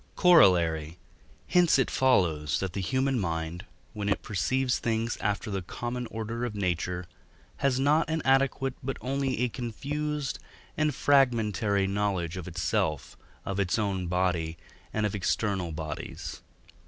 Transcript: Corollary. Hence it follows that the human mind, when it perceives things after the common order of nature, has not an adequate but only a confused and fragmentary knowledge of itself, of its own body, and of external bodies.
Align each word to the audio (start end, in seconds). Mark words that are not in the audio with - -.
Corollary. 0.15 0.97
Hence 1.47 1.77
it 1.77 1.91
follows 1.91 2.59
that 2.59 2.73
the 2.73 2.81
human 2.81 3.19
mind, 3.19 3.65
when 3.93 4.09
it 4.09 4.23
perceives 4.23 4.79
things 4.79 5.15
after 5.21 5.51
the 5.51 5.61
common 5.61 6.07
order 6.07 6.43
of 6.43 6.55
nature, 6.55 7.05
has 7.57 7.79
not 7.79 8.09
an 8.09 8.23
adequate 8.25 8.73
but 8.81 8.97
only 8.99 9.37
a 9.41 9.47
confused 9.49 10.39
and 10.75 10.95
fragmentary 10.95 11.85
knowledge 11.85 12.35
of 12.35 12.47
itself, 12.47 13.15
of 13.45 13.59
its 13.59 13.77
own 13.77 14.07
body, 14.07 14.57
and 14.91 15.05
of 15.05 15.13
external 15.13 15.71
bodies. 15.71 16.41